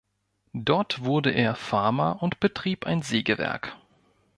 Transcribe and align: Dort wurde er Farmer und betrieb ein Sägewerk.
Dort 0.55 1.03
wurde 1.03 1.29
er 1.29 1.53
Farmer 1.53 2.23
und 2.23 2.39
betrieb 2.39 2.87
ein 2.87 3.03
Sägewerk. 3.03 3.75